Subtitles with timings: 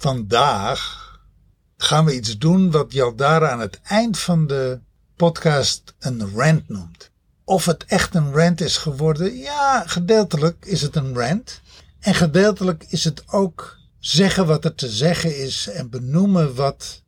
[0.00, 1.10] Vandaag
[1.76, 4.80] gaan we iets doen wat Jaldara aan het eind van de
[5.16, 7.10] podcast een rant noemt.
[7.44, 11.60] Of het echt een rant is geworden, ja, gedeeltelijk is het een rant.
[11.98, 17.02] En gedeeltelijk is het ook zeggen wat er te zeggen is en benoemen wat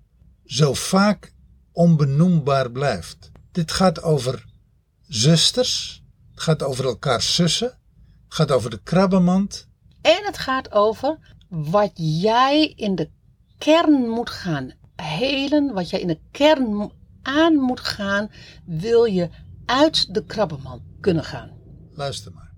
[0.45, 1.33] zo vaak
[1.73, 3.31] onbenoembaar blijft.
[3.53, 4.45] Dit gaat over
[5.09, 7.79] zusters, het gaat over elkaar zussen,
[8.25, 9.69] het gaat over de krabbenmand.
[10.03, 11.19] En het gaat over
[11.53, 13.11] wat jij in de
[13.59, 16.91] kern moet gaan helen, wat jij in de kern
[17.23, 18.31] aan moet gaan,
[18.65, 19.29] wil je
[19.67, 21.51] uit de krabbenmand kunnen gaan.
[21.95, 22.51] Luister maar.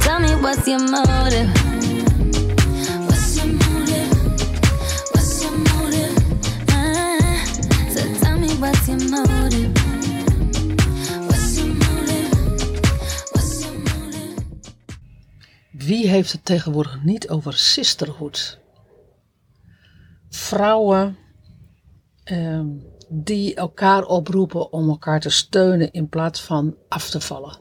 [0.00, 1.52] Tell me what's your motive?
[3.06, 4.10] What's your motive?
[5.12, 6.14] What's your motive?
[6.68, 7.44] Ah,
[7.94, 9.75] so tell me what's your motive?
[15.86, 18.60] Wie heeft het tegenwoordig niet over sisterhood?
[20.28, 21.16] Vrouwen
[22.24, 22.66] ehm,
[23.08, 27.58] die elkaar oproepen om elkaar te steunen in plaats van af te vallen.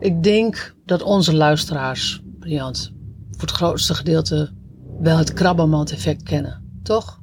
[0.00, 2.92] Ik denk dat onze luisteraars, Briant,
[3.30, 4.52] voor het grootste gedeelte
[5.00, 7.20] wel het krabbenmand-effect kennen, toch?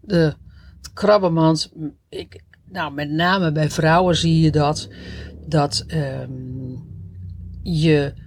[0.00, 0.34] De,
[0.76, 0.92] het
[2.08, 4.88] ik, nou, met name bij vrouwen zie je dat,
[5.46, 6.76] dat ehm,
[7.62, 8.24] je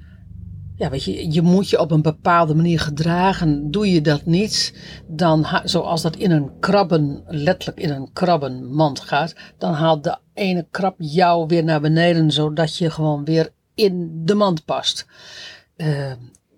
[0.79, 3.71] ja, weet je, je moet je op een bepaalde manier gedragen.
[3.71, 4.73] Doe je dat niet,
[5.07, 10.67] dan, zoals dat in een krabben, letterlijk in een krabbenmand gaat, dan haalt de ene
[10.71, 15.05] krab jou weer naar beneden, zodat je gewoon weer in de mand past.
[15.75, 16.09] Eh,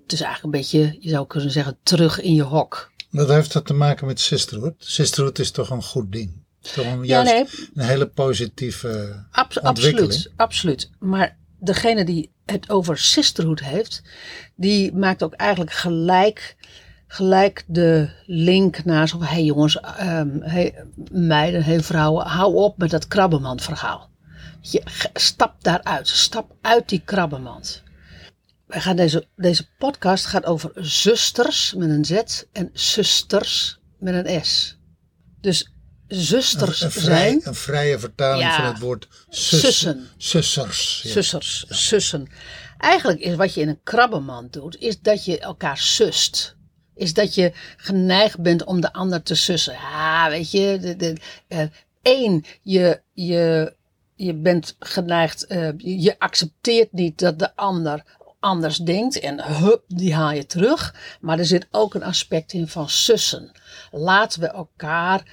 [0.03, 2.91] het is eigenlijk een beetje, je zou kunnen zeggen, terug in je hok.
[3.09, 4.73] Wat heeft dat te maken met sisterhood?
[4.77, 6.31] Sisterhood is toch een goed ding?
[6.63, 7.69] Is toch een, Ja, juist nee.
[7.73, 10.11] een hele positieve Abs- ontwikkeling?
[10.11, 10.89] absoluut, absoluut.
[10.99, 14.01] Maar degene die het over sisterhood heeft,
[14.55, 16.55] die maakt ook eigenlijk gelijk,
[17.07, 22.89] gelijk de link naar zo hey jongens, ehm hey meiden, hey vrouwen, hou op met
[22.89, 24.09] dat krabbenmand verhaal.
[24.61, 27.83] Je, stap daaruit, stap uit die krabbenmand.
[28.67, 34.45] Wij gaan deze, deze podcast gaat over zusters met een Z en zusters met een
[34.45, 34.77] S.
[35.41, 35.70] Dus
[36.11, 38.55] zusters een, vrij- zijn een vrije vertaling Ja.
[38.55, 40.07] van het woord zus- Sussen.
[40.17, 41.01] Sussers.
[41.03, 41.11] ja.
[41.11, 42.27] Zussers, sussen.
[42.77, 46.55] Eigenlijk is wat je in een krabbenmand doet, is dat je elkaar sust.
[46.95, 49.73] Is dat je geneigd bent om de ander te sussen.
[49.73, 50.77] Ja, weet je.
[50.81, 51.17] De, de,
[51.47, 51.63] eh,
[52.01, 53.73] één, je, je,
[54.15, 58.03] je bent geneigd, eh, je je accepteert niet dat de ander
[58.39, 59.19] anders denkt.
[59.19, 60.95] En hup, die haal je terug.
[61.21, 63.51] Maar er zit ook een aspect in van sussen.
[63.91, 65.23] Laten we elkaar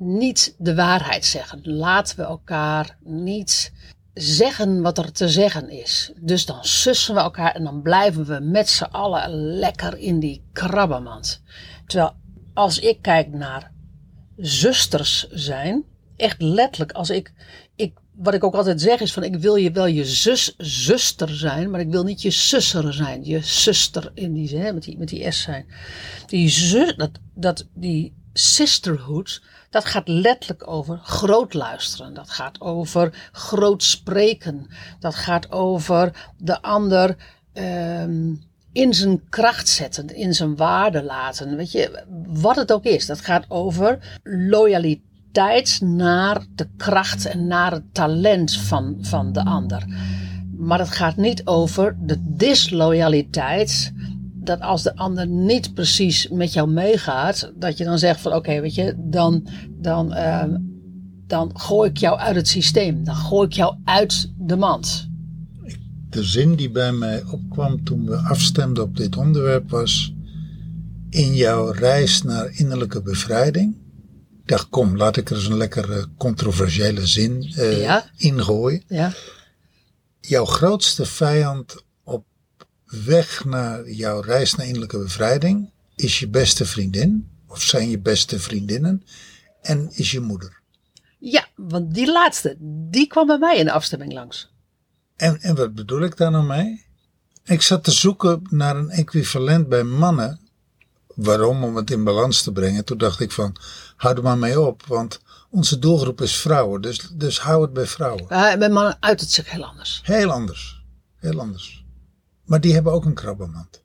[0.00, 1.60] niet de waarheid zeggen.
[1.62, 3.72] Laten we elkaar niet
[4.14, 6.12] zeggen wat er te zeggen is.
[6.16, 10.42] Dus dan sussen we elkaar en dan blijven we met z'n allen lekker in die
[10.52, 11.42] krabbenmand.
[11.86, 12.12] Terwijl
[12.54, 13.72] als ik kijk naar
[14.36, 15.84] zusters zijn,
[16.16, 17.32] echt letterlijk, als ik,
[17.76, 21.36] ik, wat ik ook altijd zeg is van ik wil je wel je zus, zuster
[21.36, 23.24] zijn, maar ik wil niet je susser zijn.
[23.24, 25.66] Je zuster in die zin, met die, met die S zijn.
[26.26, 32.14] Die zus, dat, dat, die sisterhood, dat gaat letterlijk over groot luisteren.
[32.14, 34.66] Dat gaat over groot spreken.
[34.98, 37.16] Dat gaat over de ander
[37.52, 38.34] ehm,
[38.72, 41.56] in zijn kracht zetten, in zijn waarde laten.
[41.56, 43.06] Weet je, wat het ook is.
[43.06, 49.84] Dat gaat over loyaliteit naar de kracht en naar het talent van, van de ander.
[50.56, 53.92] Maar het gaat niet over de disloyaliteit.
[54.42, 58.60] Dat als de ander niet precies met jou meegaat, dat je dan zegt van oké,
[58.60, 60.44] weet je, dan, dan, eh,
[61.26, 63.04] dan gooi ik jou uit het systeem.
[63.04, 65.08] Dan gooi ik jou uit de mand.
[66.10, 70.14] De zin die bij mij opkwam toen we afstemden op dit onderwerp was:
[71.10, 73.74] In jouw reis naar innerlijke bevrijding.
[74.42, 78.04] Ik dacht, kom, laat ik er eens een lekkere controversiële zin eh, Ja.
[78.16, 78.82] ingooien.
[78.88, 79.12] Ja,
[80.20, 81.84] Jouw grootste vijand
[82.90, 88.38] weg naar jouw reis naar innerlijke bevrijding is je beste vriendin, of zijn je beste
[88.38, 89.04] vriendinnen,
[89.62, 90.60] en is je moeder.
[91.18, 92.56] ja want die laatste,
[92.90, 94.50] die kwam bij mij in de afstemming langs.
[95.16, 96.84] En, en wat bedoel ik daar nou mee?
[97.44, 100.40] Ik zat te zoeken naar een equivalent bij mannen.
[101.14, 101.64] Waarom?
[101.64, 102.84] Om het in balans te brengen.
[102.84, 103.56] Toen dacht ik van,
[103.96, 104.86] hou er maar mee op.
[104.86, 105.20] Want
[105.50, 106.80] onze doelgroep is vrouwen.
[106.80, 108.22] Dus, dus hou het bij vrouwen.
[108.22, 110.00] Uh, bij mannen uit het zich heel anders.
[110.04, 110.82] Heel anders.
[111.16, 111.79] Heel anders.
[112.50, 113.82] Maar die hebben ook een krabbenmand.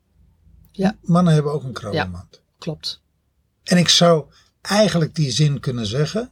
[0.71, 2.41] Ja, Mannen hebben ook een krabbenmand.
[2.57, 3.01] klopt.
[3.63, 4.25] En ik zou
[4.62, 6.31] eigenlijk die zin kunnen zeggen.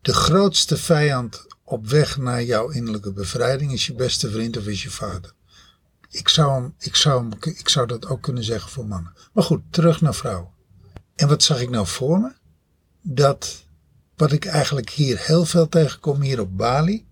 [0.00, 4.82] De grootste vijand op weg naar jouw innerlijke bevrijding is je beste vriend of is
[4.82, 5.32] je vader.
[6.10, 9.12] ik zou, hem, ik, zou hem, ik zou dat ook kunnen zeggen voor mannen.
[9.32, 10.50] Maar goed, terug naar vrouwen.
[11.14, 12.32] En wat zag ik nou voor me?
[13.02, 13.66] Dat
[14.16, 17.06] wat ik eigenlijk hier heel veel tegenkom, hier op Bali,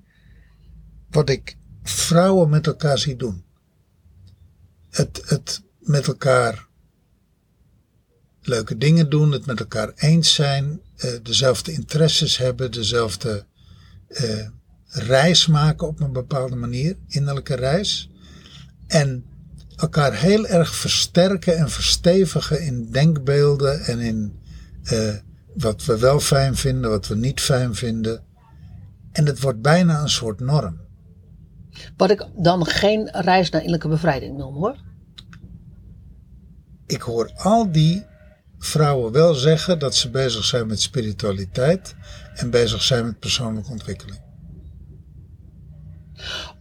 [1.11, 3.45] wat ik vrouwen met elkaar zie doen.
[4.93, 6.67] Het, het met elkaar
[8.43, 13.45] leuke dingen doen, het met elkaar eens zijn, eh, dezelfde interesses hebben, dezelfde
[14.09, 14.49] eh,
[14.87, 18.11] reis maken op een bepaalde manier, innerlijke reis.
[18.87, 19.25] En
[19.77, 24.41] elkaar heel erg versterken en verstevigen in denkbeelden en in
[24.83, 25.15] eh,
[25.55, 28.25] wat we wel fijn vinden, wat we niet fijn vinden.
[29.13, 30.81] En het wordt bijna een soort norm.
[31.97, 34.77] Wat ik dan geen reis naar innerlijke bevrijding noem hoor.
[36.87, 38.05] Ik hoor al die
[38.59, 41.95] vrouwen wel zeggen dat ze bezig zijn met spiritualiteit
[42.35, 44.21] en bezig zijn met persoonlijke ontwikkeling.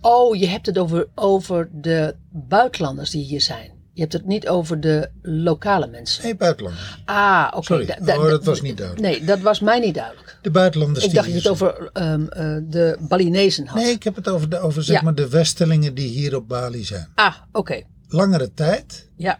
[0.01, 3.80] Oh, je hebt het over, over de buitenlanders die hier zijn.
[3.93, 6.23] Je hebt het niet over de lokale mensen.
[6.23, 7.01] Nee, buitenlanders.
[7.05, 7.65] Ah, oké.
[7.65, 9.07] Sorry, Da- da- oh, dat da- was niet duidelijk.
[9.07, 10.37] Nee, dat was mij niet duidelijk.
[10.41, 13.81] De buitenlanders Ik dacht dat je het over ehm, eh, de Balinezen had.
[13.81, 15.01] Nee, ik heb het over, de, over zeg Ja.
[15.01, 17.07] maar de Westelingen die hier op Bali zijn.
[17.15, 17.81] Ah, oké.
[18.07, 19.09] Langere tijd.
[19.15, 19.39] Ja.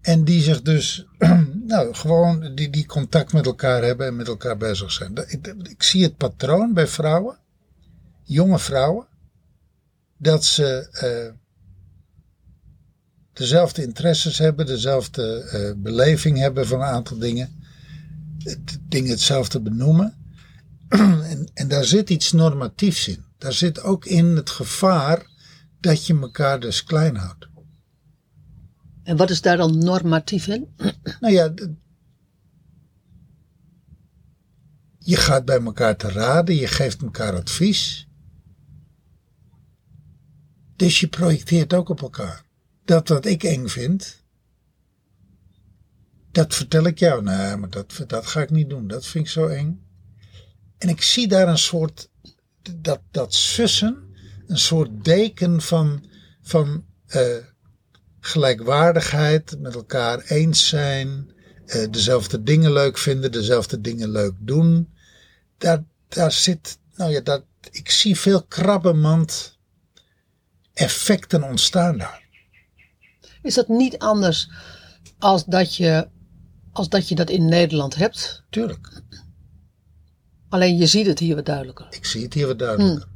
[0.00, 1.06] En die zich dus,
[1.66, 5.12] nou, gewoon die, die contact met elkaar hebben en met elkaar bezig zijn.
[5.62, 7.38] Ik zie het patroon bij vrouwen,
[8.22, 9.06] jonge vrouwen,
[10.16, 11.32] dat ze eh,
[13.40, 17.62] dezelfde interesses hebben, dezelfde eh, beleving hebben van een aantal dingen,
[18.38, 20.14] het- dingen hetzelfde benoemen.
[21.32, 23.24] en, en daar zit iets normatiefs in.
[23.38, 25.26] Daar zit ook in het gevaar
[25.80, 27.48] dat je elkaar dus klein houdt.
[29.02, 30.68] En wat is daar dan normatief in?
[31.20, 31.54] Nou ja,
[34.98, 38.08] je gaat bij elkaar te raden, je geeft elkaar advies.
[40.76, 42.44] Dus je projecteert ook op elkaar.
[42.90, 44.22] Dat wat ik eng vind,
[46.32, 47.22] dat vertel ik jou.
[47.22, 48.86] Nee, maar dat, dat ga ik niet doen.
[48.86, 49.86] Dat vind ik zo eng.
[50.78, 52.10] En ik zie daar een soort,
[52.76, 54.14] dat, dat sussen,
[54.46, 56.04] een soort deken van,
[56.42, 57.36] van eh,
[58.20, 61.32] gelijkwaardigheid, met elkaar eens zijn,
[61.66, 64.94] eh, dezelfde dingen leuk vinden, dezelfde dingen leuk doen.
[65.58, 69.58] Daar, daar zit, nou ja, dat, ik zie veel krabbenmand
[70.72, 72.19] effecten ontstaan daar.
[73.42, 74.50] Is dat niet anders
[75.18, 76.08] als dat je,
[76.72, 78.44] als dat, je dat in Nederland hebt?
[78.50, 79.02] Tuurlijk,
[80.50, 81.86] Alleen je ziet het hier wat duidelijker.
[81.90, 83.08] ik zie het hier wat duidelijker.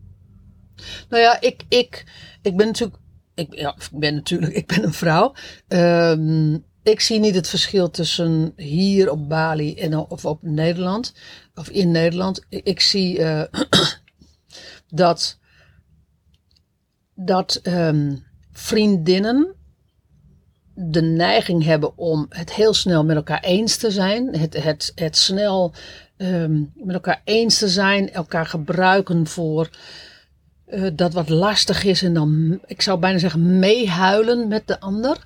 [1.08, 2.04] Nou ja, ik, ik,
[2.42, 2.98] ik ben natuurlijk.
[3.34, 5.34] Ik, ja, ik ben natuurlijk, ik ben een vrouw.
[5.68, 11.14] Ehm, ik zie niet het verschil tussen hier op Bali en of op Nederland.
[11.54, 12.44] Of in Nederland.
[12.48, 13.62] Ik, ik zie eh,
[14.88, 15.38] dat,
[17.14, 18.16] dat ehm,
[18.52, 19.54] vriendinnen
[20.74, 24.36] de neiging hebben om het heel snel met elkaar eens te zijn.
[24.36, 25.72] Het, het, het snel
[26.16, 28.12] ehm, met elkaar eens te zijn.
[28.12, 29.70] Elkaar gebruiken voor
[30.66, 32.02] eh, dat wat lastig is.
[32.02, 35.24] En dan, ik zou bijna zeggen, meehuilen met de ander.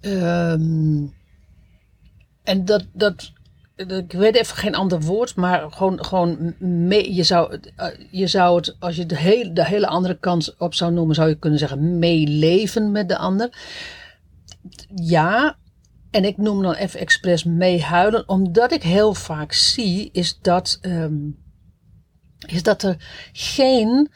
[0.00, 1.02] Ehm,
[2.42, 3.32] en dat, dat,
[3.76, 7.58] ik weet even geen ander woord, maar gewoon, gewoon mee, je, zou,
[8.10, 11.38] je zou het, als je de de hele andere kant op zou noemen, zou je
[11.38, 13.50] kunnen zeggen meeleven met de ander.
[14.94, 15.56] Ja,
[16.10, 21.16] en ik noem dan even expres meehuilen, omdat ik heel vaak zie, is dat, ehm,
[22.46, 22.96] is dat er
[23.32, 24.10] geen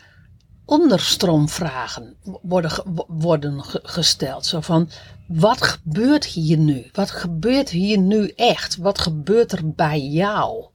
[0.64, 2.70] onderstroomvragen worden,
[3.08, 4.46] worden ge- gesteld.
[4.46, 4.90] Zo van,
[5.28, 6.88] wat gebeurt hier nu?
[6.92, 8.76] Wat gebeurt hier nu echt?
[8.76, 10.66] Wat gebeurt er bij jou?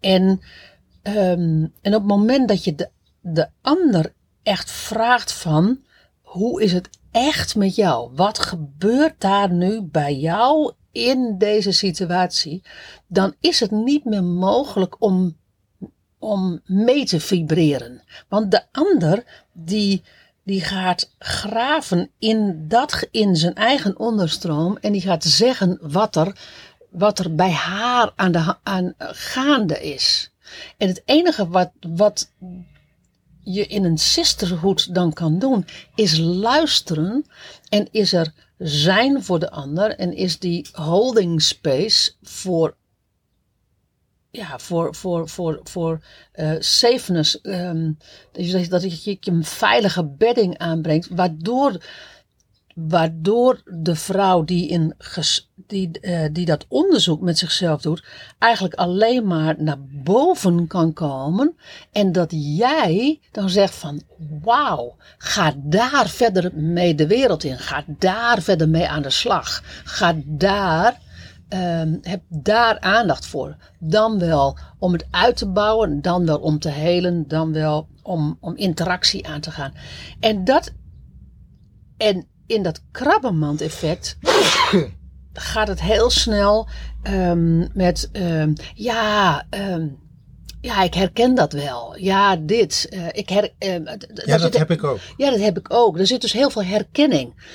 [0.00, 0.40] En,
[1.02, 4.12] ehm, en op het moment dat je de, de ander
[4.42, 5.78] echt vraagt van,
[6.22, 8.10] hoe is het echt met jou?
[8.14, 12.62] Wat gebeurt daar nu bij jou in deze situatie?
[13.06, 15.38] Dan is het niet meer mogelijk om
[16.20, 18.02] om mee te vibreren.
[18.28, 20.02] Want de ander die,
[20.42, 26.36] die gaat graven in, dat, in zijn eigen onderstroom en die gaat zeggen wat er,
[26.90, 30.32] wat er bij haar aan de, aan, eh, gaande is.
[30.76, 32.30] En het enige wat, wat
[33.42, 37.24] je in een sisterhood dan kan doen, is luisteren
[37.68, 42.78] en is er zijn voor de ander en is die holding space voor
[44.30, 46.00] ja, voor, voor, voor, voor
[46.32, 47.40] eh safeness.
[47.40, 47.92] ehm,
[48.32, 51.80] dat je, dat je een veilige bedding aanbrengt, waardoor
[52.74, 58.04] waardoor de vrouw die, in ges- die, eh, die dat onderzoek met zichzelf doet,
[58.38, 61.56] eigenlijk alleen maar naar boven kan komen.
[61.92, 64.02] En dat jij dan zegt van
[64.42, 67.58] wauw, ga daar verder mee de wereld in.
[67.58, 69.62] Ga daar verder mee aan de slag.
[69.84, 71.00] Ga daar,
[71.48, 73.56] ehm, heb daar aandacht voor.
[73.78, 78.36] Dan wel om het uit te bouwen, dan wel om te helen, dan wel om,
[78.40, 79.72] om interactie aan te gaan.
[80.20, 80.72] En dat
[81.96, 84.16] en in dat krabbenmand-effect
[85.40, 86.68] gaat het heel snel
[87.02, 89.88] ehm, met, ehm, ja, ehm,
[90.60, 91.96] ja, ik herken dat wel.
[91.96, 92.86] Ja, dit.
[92.90, 94.98] eh, ik her, Ja, dat zit- heb ik ook.
[95.16, 95.98] ja, dat heb ik ook.
[95.98, 97.48] Er zit dus heel veel herkenning.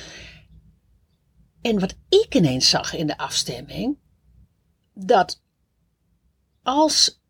[1.61, 3.97] En wat ik ineens zag in de afstemming,
[4.93, 5.41] dat
[6.63, 7.21] als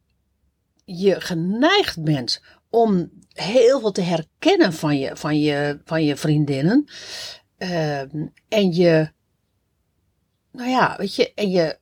[0.86, 6.86] je geneigd bent om heel veel te herkennen van je, van je, van je vriendinnen,
[8.48, 9.12] en je,
[10.56, 11.78] nou ja, weet je, en je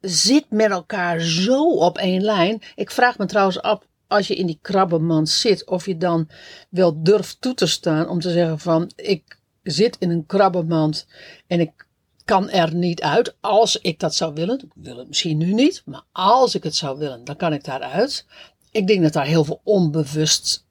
[0.00, 2.62] zit met elkaar zo op één lijn.
[2.74, 6.28] Ik vraag me trouwens af, als je in die krabbenmand zit, of je dan
[6.68, 11.06] wel durft toe te staan om te zeggen van, ik zit in een krabbenmand
[11.46, 11.86] en ik
[12.24, 13.36] kan er niet uit.
[13.40, 16.76] Als ik dat zou willen, ik wil het misschien nu niet, maar als ik het
[16.76, 18.26] zou willen, dan kan ik daaruit.
[18.70, 20.66] Ik denk dat daar heel veel onbewust,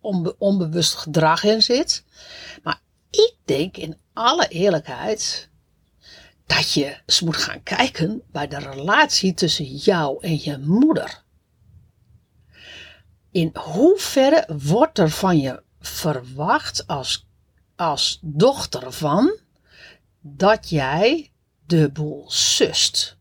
[0.00, 2.04] onbe- onbewust gedrag in zit.
[2.62, 5.49] Maar ik denk in alle eerlijkheid
[6.56, 11.22] dat je eens moet gaan kijken bij de relatie tussen jou en je moeder.
[13.30, 17.26] In hoeverre wordt er van je verwacht als,
[17.76, 19.38] als dochter van
[20.20, 21.32] dat jij
[21.66, 23.16] de boel sust?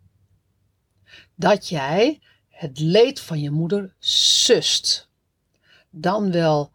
[1.35, 5.09] Dat jij het leed van je moeder sust.
[5.89, 6.71] Dan wel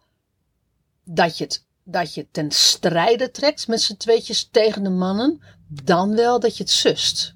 [1.03, 6.15] dat je het, dat je ten strijde trekt met z'n tweetjes tegen de mannen, dan
[6.15, 7.35] wel dat je het sust.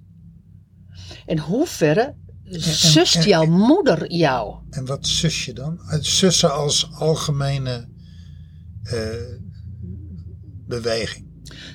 [1.25, 2.15] In hoeverre
[2.59, 4.55] sust en- jouw moeder jou?
[4.69, 5.79] En wat zus je dan?
[5.99, 7.87] Sussen als algemene
[8.83, 9.37] eh,
[10.67, 11.27] beweging.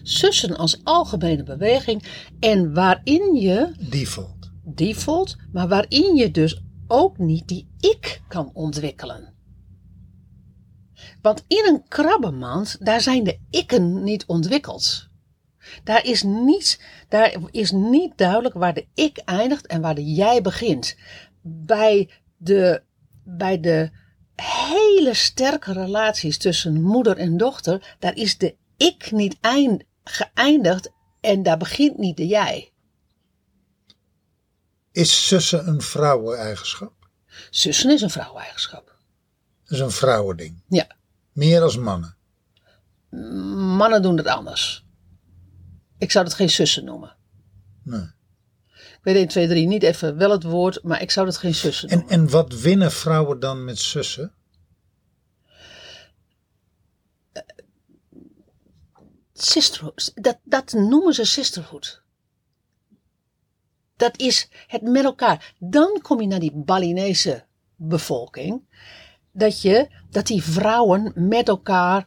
[0.02, 4.50] Sussen als algemene beweging en waarin je Default.
[4.64, 9.32] default, maar waarin je dus ook niet die ik kan ontwikkelen.
[11.22, 15.08] Want in een krabbenmand, daar zijn de ikken niet ontwikkeld.
[15.84, 20.42] Daar is, niet, daar is niet duidelijk waar de ik eindigt en waar de jij
[20.42, 20.96] begint.
[21.42, 22.82] Bij de,
[23.24, 23.90] bij de
[24.34, 30.90] hele sterke relaties tussen moeder en dochter, daar is de ik niet eind, geëindigd
[31.20, 32.72] en daar begint niet de jij.
[34.92, 36.92] Is sussen een vrouweneigenschap?
[37.50, 38.86] Zussen is een vrouweneigenschap.
[39.64, 40.62] Dat is een vrouwending.
[40.68, 40.86] Ja,
[41.32, 42.16] Meer als mannen.
[43.76, 44.83] mannen doen het anders.
[45.98, 47.16] Ik zou het geen zussen noemen.
[47.82, 48.12] Nee.
[48.74, 51.54] Ik weet 1, 2, 3 niet even wel het woord, maar ik zou het geen
[51.54, 52.14] zussen En, noemen.
[52.14, 54.32] en wat winnen vrouwen dan met sussen?
[59.32, 62.02] Sisterhood, dat, dat noemen ze sisterhood.
[63.96, 65.54] Dat is het met elkaar.
[65.58, 67.44] Dan kom je naar die Balinese
[67.76, 68.62] bevolking.
[69.32, 72.06] Dat, je, dat die vrouwen met elkaar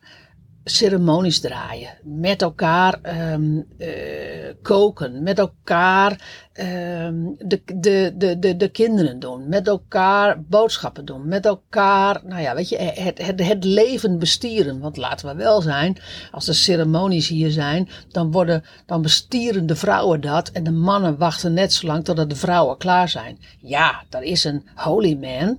[0.70, 1.98] ceremonies draaien.
[2.04, 5.24] Met elkaar ehm, eh, koken.
[5.24, 6.22] Met elkaar
[6.54, 9.50] ehm, de, de, de, de, de kinderen doen.
[9.50, 11.28] Met elkaar boodschappen doen.
[11.28, 14.80] Met elkaar, nou ja, weet je, het, het, het leven bestieren.
[14.80, 15.98] Want laten we wel zijn,
[16.32, 20.50] als er ceremonies hier zijn, dan, worden, dan bestieren de vrouwen dat.
[20.50, 23.40] En de mannen wachten net zo lang totdat de vrouwen klaar zijn.
[23.60, 25.58] Ja, daar is een holy man.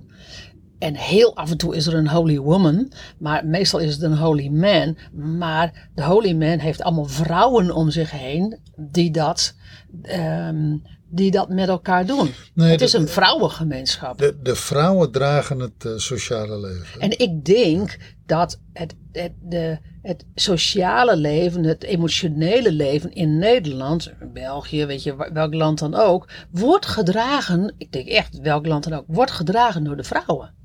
[0.79, 4.17] En heel af en toe is er een holy woman, maar meestal is het een
[4.17, 4.97] holy man.
[5.37, 9.55] Maar de holy man heeft allemaal vrouwen om zich heen die dat,
[10.01, 10.77] ehm,
[11.09, 12.31] die dat met elkaar doen.
[12.53, 14.17] Nee, het is een vrouwengemeenschap.
[14.17, 17.01] De, de vrouwen dragen het eh, sociale leven.
[17.01, 24.11] En ik denk dat het, het, de, het sociale leven, het emotionele leven in Nederland,
[24.33, 28.93] België, weet je, welk land dan ook, wordt gedragen, ik denk echt welk land dan
[28.93, 30.57] ook, wordt gedragen door de vrouwen.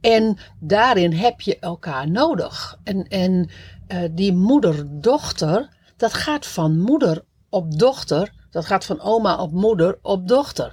[0.00, 2.78] En daarin heb je elkaar nodig.
[2.84, 3.50] En, en
[3.86, 9.98] eh, die moeder-dochter, dat gaat van moeder op dochter, dat gaat van oma op moeder
[10.02, 10.72] op dochter.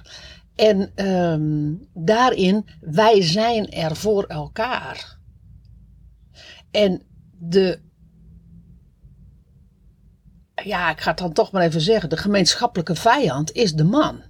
[0.54, 5.18] En ehm, daarin, wij zijn er voor elkaar.
[6.70, 7.02] En
[7.38, 7.80] de,
[10.64, 14.22] ja, ik ga het dan toch maar even zeggen, de gemeenschappelijke vijand is de man.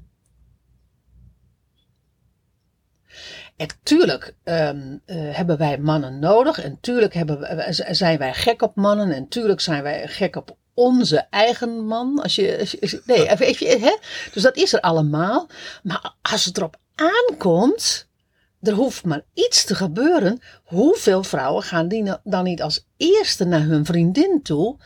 [3.57, 4.71] En tuurlijk eh,
[5.09, 6.63] hebben wij mannen nodig.
[6.63, 9.13] En tuurlijk hebben zijn wij gek op mannen.
[9.13, 12.23] En tuurlijk zijn wij gek op onze eigen man.
[12.23, 13.97] Als je- nee, even, even, hè?
[14.33, 15.49] Dus dat is er allemaal.
[15.83, 18.09] Maar als het erop aankomt,
[18.61, 20.41] er hoeft maar iets te gebeuren.
[20.65, 24.77] Hoeveel vrouwen gaan die nou- dan niet als eerste naar hun vriendin toe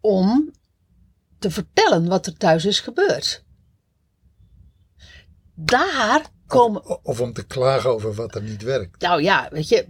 [0.00, 0.52] om
[1.38, 3.44] te vertellen wat er thuis is gebeurd?
[5.54, 6.22] Daar
[6.58, 7.04] komen.
[7.04, 9.00] Of om te klagen over wat er niet werkt.
[9.00, 9.86] Nou ja, weet je,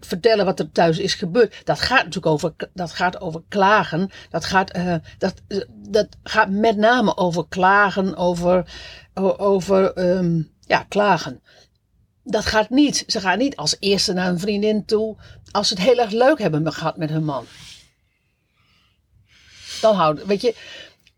[0.00, 1.60] vertellen wat er thuis is gebeurd.
[1.64, 4.10] Dat gaat natuurlijk over, dat gaat over klagen.
[4.30, 5.34] Dat gaat, eh, dat,
[5.88, 8.72] dat gaat met name over klagen, over,
[9.36, 11.42] over ehm, ja, klagen.
[12.24, 13.04] Dat gaat niet.
[13.06, 15.16] Ze gaan niet als eerste naar een vriendin toe
[15.52, 17.46] als ze het heel erg leuk hebben gehad met hun man.
[19.80, 20.54] Dan houden, weet je.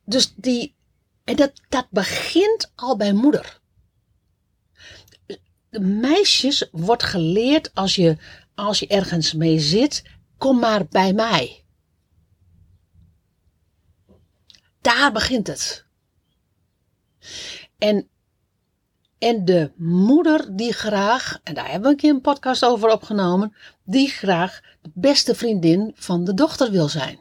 [0.05, 0.77] Dus die,
[1.25, 3.61] en dat, dat begint al bij moeder
[5.75, 8.17] de meisjes wordt geleerd als je,
[8.55, 10.03] als je ergens mee zit,
[10.39, 11.65] kom maar bij mij.
[14.81, 15.85] Daar begint het.
[17.79, 18.09] En,
[19.19, 23.55] en de moeder die graag, en daar hebben we een keer een podcast over opgenomen,
[23.85, 27.19] die graag de beste vriendin van de dochter wil zijn.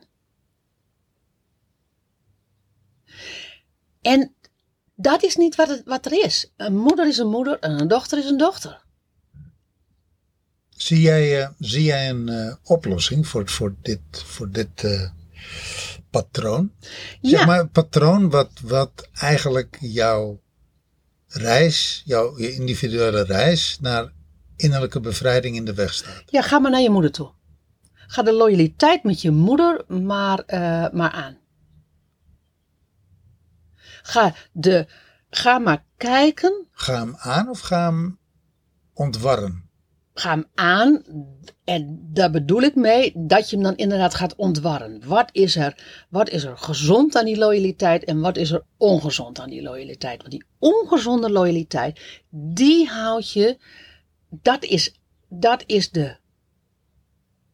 [4.02, 4.33] En
[5.04, 6.52] dat is niet wat, het, wat er is.
[6.58, 8.82] Een moeder is een moeder en een dochter is een dochter.
[10.70, 15.10] Zie jij, eh, zie jij een eh, oplossing voor, voor dit, voor dit eh,
[16.10, 16.72] patroon?
[17.22, 17.46] Zeg Ja.
[17.46, 20.42] maar een patroon wat, wat eigenlijk jouw
[21.28, 24.12] reis, jouw individuele reis naar
[24.56, 26.24] innerlijke bevrijding in de weg staat.
[26.26, 27.32] Ja, ga maar naar je moeder toe.
[27.94, 30.44] Ga de loyaliteit met je moeder maar,
[30.94, 31.38] maar aan.
[34.06, 34.88] Ga, de,
[35.30, 38.20] ga maar kijken, Ga hem aan of ga hem
[38.94, 39.70] ontwarren?
[40.14, 41.04] ga hem aan.
[41.64, 45.08] En daar bedoel ik mee dat je hem dan inderdaad gaat ontwarren.
[45.08, 49.40] Wat is er, wat is er gezond aan die loyaliteit en wat is er ongezond
[49.40, 50.18] aan die loyaliteit?
[50.18, 53.58] Want die ongezonde loyaliteit, die houd je,
[54.30, 54.94] dat is,
[55.30, 56.18] dat is de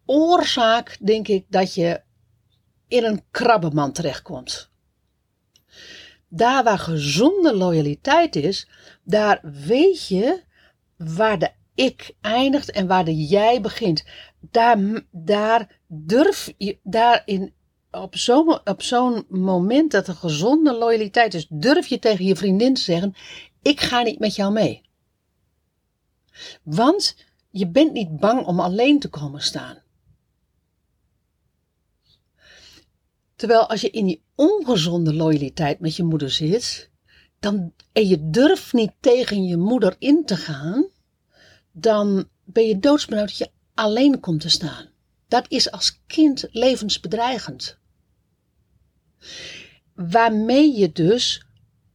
[0.06, 2.02] oorzaak, denk ik, dat je
[2.88, 4.69] in een krabbenmand terechtkomt.
[6.30, 8.68] Daar waar gezonde loyaliteit is,
[9.04, 10.42] daar weet je
[10.98, 14.04] waar de ik eindigt en waar de jij begint.
[14.40, 14.78] Daar,
[15.12, 17.54] daar durf je, daarin,
[17.92, 22.74] op zo'n op zo'n moment dat er gezonde loyaliteit is, durf je tegen je vriendin
[22.74, 23.16] te zeggen:
[23.62, 24.82] Ik ga niet met jou mee.
[26.64, 27.16] Want
[27.50, 29.78] je bent niet bang om alleen te komen staan.
[33.40, 36.90] Terwijl als je in die ongezonde loyaliteit met je moeder zit,
[37.40, 40.88] dan, en je durft niet tegen je moeder in te gaan,
[41.72, 44.90] dan ben je doodsbenauwd dat je alleen komt te staan.
[45.28, 47.78] Dat is als kind levensbedreigend.
[49.94, 51.46] Waarmee je dus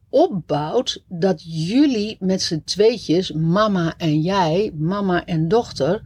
[0.09, 6.01] opbouwt dat jullie met z'n tweetjes, mama en jij, mama en dochter,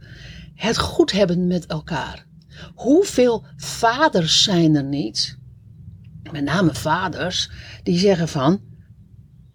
[0.54, 2.28] het goed hebben met elkaar.
[2.74, 5.38] Hoeveel vaders zijn er niet,
[6.32, 7.50] met name vaders,
[7.82, 8.60] die zeggen van,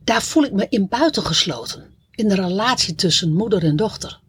[0.04, 1.94] daar voel ik me in buitengesloten.
[2.12, 4.24] In de relatie tussen moeder en dochter.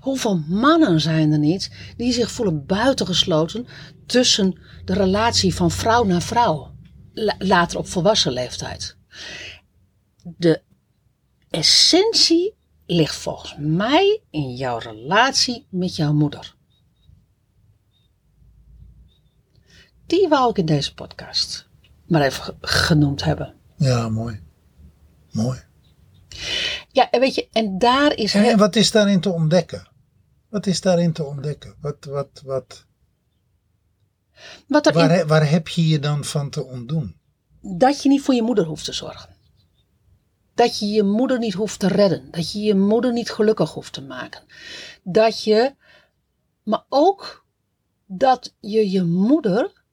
[0.00, 3.66] Hoeveel mannen zijn er niet die zich voelen buitengesloten
[4.06, 6.74] tussen de relatie van vrouw naar vrouw.
[7.12, 8.96] La- later op volwassen leeftijd.
[10.22, 10.62] De
[11.50, 12.54] essentie
[12.86, 16.55] ligt volgens mij in jouw relatie met jouw moeder.
[20.06, 21.68] Die wou ik in deze podcast
[22.06, 23.54] maar even ge- genoemd hebben.
[23.76, 24.42] Ja, mooi.
[25.30, 25.60] Mooi.
[26.88, 29.88] Ja, en weet je, en daar is En, wat is daarin te ontdekken?
[30.48, 31.74] Wat is daarin te ontdekken?
[31.80, 32.86] Wat, wat, wat,
[34.68, 37.16] Wat waar, waar heb je je dan van te ontdoen?
[37.60, 39.36] dat je niet voor je moeder hoeft te zorgen.
[40.54, 42.30] Dat je je moeder niet hoeft te redden.
[42.30, 44.42] Dat je je moeder niet gelukkig hoeft te maken.
[45.02, 45.74] Dat je,
[46.62, 47.44] maar ook
[48.06, 49.84] dat je je moeder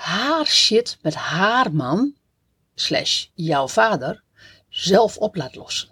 [0.00, 2.14] haar shit met haar man,
[2.74, 4.22] slash jouw vader,
[4.68, 5.88] zelf op laat lossen.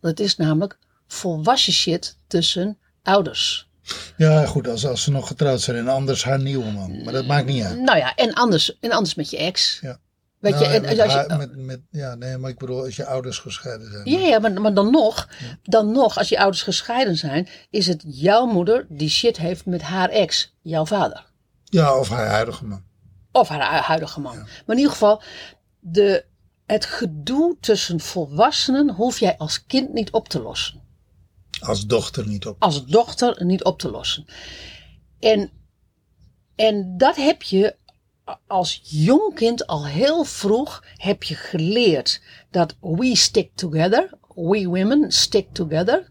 [0.00, 3.68] Dat is namelijk volwassen shit tussen ouders.
[4.16, 7.02] Ja, goed, als, als ze nog getrouwd zijn en anders haar nieuwe man.
[7.02, 7.78] Maar dat maakt niet uit.
[7.80, 9.78] Nou ja, en anders, en anders met je ex.
[9.80, 10.00] Ja.
[10.38, 12.96] Weet Nou, je, en met als je, met, met, ja, nee, maar ik bedoel, als
[12.96, 14.10] je ouders gescheiden zijn.
[14.10, 15.28] Ja, ja maar, maar dan nog,
[15.62, 19.82] dan nog, als je ouders gescheiden zijn, is het jouw moeder die shit heeft met
[19.82, 21.26] haar ex, jouw vader.
[21.70, 22.82] Ja, of haar huidige man.
[23.32, 24.36] Of haar hu- huidige man.
[24.36, 25.22] Maar in ieder geval,
[25.80, 26.24] de,
[26.66, 30.82] het gedoe tussen volwassenen hoef jij als kind niet op te lossen.
[31.60, 32.62] Als dochter niet op.
[32.62, 34.24] Als dochter niet op te lossen.
[35.20, 35.50] En,
[36.54, 37.76] en dat heb je
[38.46, 45.12] als jong kind al heel vroeg heb je geleerd dat we stick together, we women
[45.12, 46.10] stick together.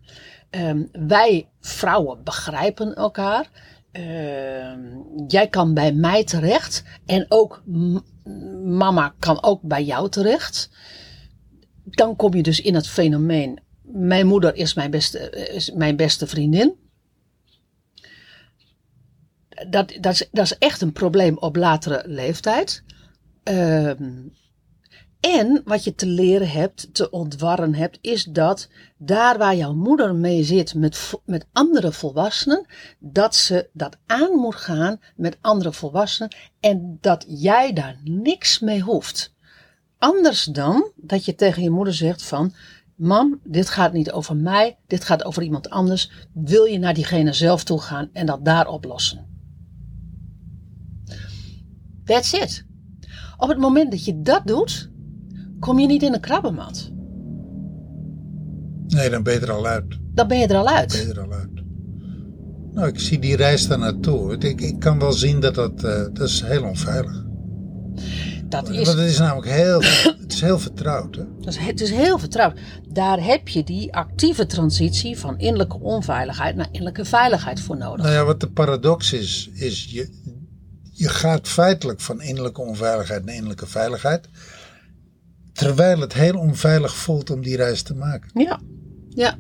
[0.49, 3.49] Ehm, wij vrouwen begrijpen elkaar.
[3.91, 4.79] Ehm,
[5.27, 7.63] jij kan bij mij terecht en ook
[8.63, 10.69] mama kan ook bij jou terecht.
[11.83, 13.59] Dan kom je dus in het fenomeen.
[13.81, 16.75] Mijn moeder is mijn beste, is mijn beste vriendin.
[19.69, 22.83] Dat, dat, is, dat is echt een probleem op latere leeftijd.
[23.43, 24.13] Ehm,
[25.19, 30.15] en wat je te leren hebt, te ontwarren hebt, is dat daar waar jouw moeder
[30.15, 32.65] mee zit met, met andere volwassenen,
[32.99, 38.81] dat ze dat aan moet gaan met andere volwassenen en dat jij daar niks mee
[38.81, 39.33] hoeft.
[39.97, 42.53] Anders dan dat je tegen je moeder zegt van,
[42.95, 46.11] mam, dit gaat niet over mij, dit gaat over iemand anders.
[46.33, 49.25] Wil je naar diegene zelf toe gaan en dat daar oplossen?
[52.05, 52.65] That's it.
[53.37, 54.89] Op het moment dat je dat doet,
[55.59, 56.91] kom je niet in een krabbenmand.
[58.87, 59.97] Nee, dan ben je er al uit.
[60.13, 60.93] Dan ben je er al Ben je uit.
[60.93, 61.49] er al uit.
[62.71, 64.37] Nou, ik zie die reis daar naartoe.
[64.37, 67.25] Ik, ik kan wel zien dat dat, eh, dat is heel onveilig.
[68.45, 69.81] Dat Want is, het is namelijk heel,
[70.21, 71.15] het is heel vertrouwd.
[71.15, 71.23] Hè?
[71.39, 72.59] dat is, het is heel vertrouwd.
[72.89, 78.05] Daar heb je die actieve transitie van innerlijke onveiligheid naar innerlijke veiligheid voor nodig.
[78.05, 80.09] Nou ja, wat de paradox is, is je,
[80.91, 84.27] je gaat feitelijk van innerlijke onveiligheid naar innerlijke veiligheid.
[85.57, 88.41] Terwijl het heel onveilig voelt om die reis te maken.
[88.41, 88.59] Ja,
[89.09, 89.37] ja,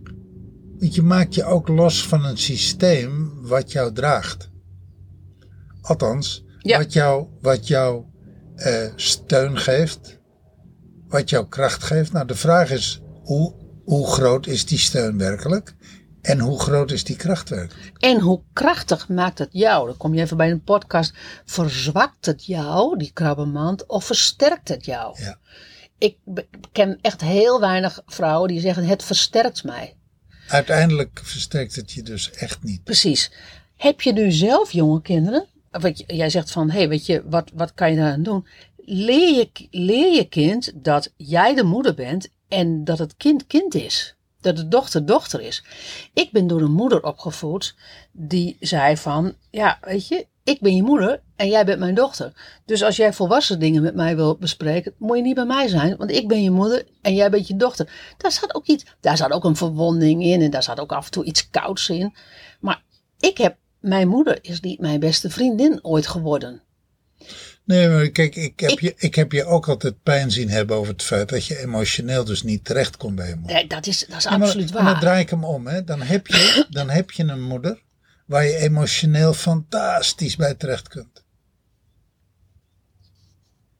[0.79, 4.49] Want je maakt je ook los van een systeem wat jou draagt.
[5.81, 6.77] Althans, Ja.
[6.77, 8.03] wat jou, wat jou
[8.55, 10.19] eh, steun geeft,
[11.07, 12.11] wat jou kracht geeft.
[12.11, 13.53] Nou, de vraag is, hoe,
[13.85, 15.75] hoe groot is die steun werkelijk?
[16.21, 17.91] En hoe groot is die kracht werkelijk?
[17.99, 19.87] En hoe krachtig maakt het jou?
[19.87, 21.13] Dan kom je even bij een podcast.
[21.45, 25.21] Verzwakt het jou, die krabbenmand, of versterkt het jou?
[25.21, 25.39] Ja.
[25.97, 26.17] Ik
[26.71, 29.95] ken echt heel weinig vrouwen die zeggen: het versterkt mij.
[30.47, 32.83] Uiteindelijk versterkt het je dus echt niet.
[32.83, 33.31] Precies.
[33.75, 35.45] Heb je nu zelf jonge kinderen?
[35.71, 38.47] Wat jij zegt van: hé, hey, weet je, wat, wat kan je daaraan doen?
[38.77, 43.75] Leer je, leer je kind dat jij de moeder bent en dat het kind kind
[43.75, 44.15] is.
[44.41, 45.63] Dat de dochter dochter is.
[46.13, 47.75] Ik ben door een moeder opgevoed
[48.11, 52.31] die zei van, ja, weet je, ik ben je moeder en jij bent mijn dochter.
[52.65, 55.97] Dus als jij volwassen dingen met mij wil bespreken, moet je niet bij mij zijn,
[55.97, 57.89] want ik ben je moeder en jij bent je dochter.
[58.17, 61.05] Daar zat ook iets, daar zat ook een verwonding in en daar zat ook af
[61.05, 62.13] en toe iets kouds in.
[62.59, 62.83] Maar
[63.19, 66.61] ik heb, mijn moeder is niet mijn beste vriendin ooit geworden.
[67.63, 70.75] Nee, maar kijk, ik heb, Ik- Je, ik heb je ook altijd pijn zien hebben
[70.75, 73.55] over het feit dat je emotioneel dus niet terecht kon bij je moeder.
[73.55, 74.99] Nee, dat is, dat is Ja, maar- absoluut En dan waar.
[74.99, 75.67] draai ik hem om.
[75.67, 75.83] Hè.
[75.83, 77.81] Dan, heb je, dan heb je een moeder
[78.27, 81.25] waar je emotioneel fantastisch bij terecht kunt.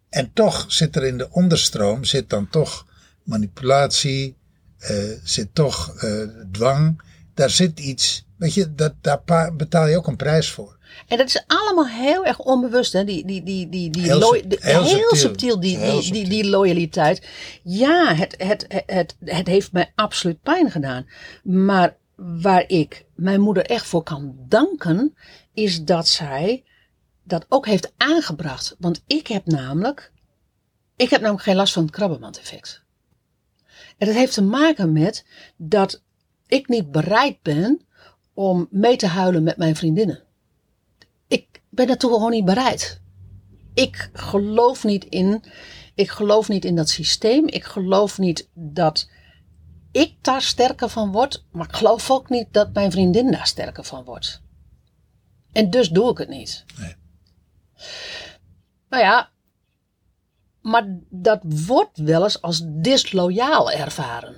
[0.09, 2.85] En toch zit er in de onderstroom, zit dan toch
[3.23, 4.35] manipulatie,
[4.77, 7.01] eh, zit toch eh, dwang.
[7.33, 10.75] Daar zit iets, weet je, dat, daar betaal je ook een prijs voor.
[11.07, 13.03] En dat is allemaal heel erg onbewust, hè?
[13.03, 15.15] Die, die, die, die, die Heel loy- sub- de- heel heel, subtiel.
[15.15, 16.29] subtiel, die, Heel die, die, subtiel.
[16.29, 17.27] die loyaliteit.
[17.63, 21.05] Ja, het, het, het, het, het heeft mij absoluut pijn gedaan.
[21.43, 25.15] Maar waar ik mijn moeder echt voor kan danken,
[25.53, 26.63] is dat zij
[27.23, 28.75] dat ook heeft aangebracht.
[28.79, 30.11] Want ik heb namelijk,
[30.95, 32.83] ik heb namelijk geen last van het krabbenmand-effect.
[33.97, 35.25] En dat heeft te maken met
[35.57, 36.01] dat
[36.47, 37.81] ik niet bereid ben
[38.33, 40.23] om mee te huilen met mijn vriendinnen.
[41.27, 43.01] Ik ben daartoe gewoon niet bereid.
[43.73, 45.43] Ik geloof niet in,
[45.95, 47.47] ik geloof niet in dat systeem.
[47.47, 49.09] Ik geloof niet dat
[49.97, 51.45] ik daar sterker van word.
[51.51, 54.41] Maar ik geloof ook niet dat mijn vriendin daar sterker van wordt.
[55.51, 56.65] En dus doe ik het niet.
[56.77, 56.95] Nee.
[58.89, 59.29] Nou ja,
[60.61, 64.35] maar dat wordt wel eens als disloyaal ervaren.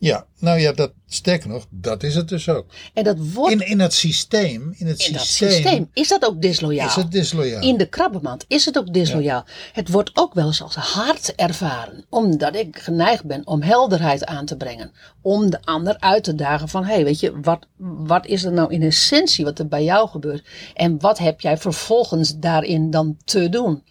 [0.00, 2.66] Ja, nou ja, dat, sterker nog, dat is het dus ook.
[2.94, 6.24] En dat wordt In, in het systeem, in het in dat systeem, systeem is dat
[6.24, 6.88] ook disloyaal.
[6.88, 7.62] is het disloyaal.
[7.62, 9.44] In de krabbenmand is het ook disloyaal.
[9.72, 12.04] Het wordt ook wel eens als hard ervaren.
[12.08, 14.92] Omdat ik geneigd ben om helderheid aan te brengen.
[15.20, 18.52] Om de ander uit te dagen van, hé, hey, weet je, wat, wat is er
[18.52, 20.46] nou in essentie wat er bij jou gebeurt?
[20.74, 23.82] En wat heb jij vervolgens daarin dan te doen?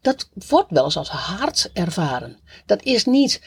[0.00, 2.36] Dat wordt wel eens als hard ervaren.
[2.66, 3.40] Dat is niet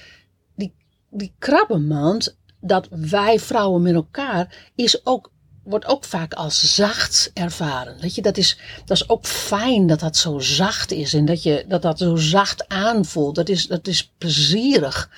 [1.10, 5.32] die, krabbenmand, dat wij vrouwen met elkaar, is ook
[5.70, 8.00] wordt ook vaak als zacht ervaren.
[8.02, 11.44] Weet je, dat is, dat is ook fijn dat dat zo zacht is en dat
[11.44, 13.36] je, dat, dat zo zacht aanvoelt.
[13.36, 15.10] Dat is, dat is plezierig.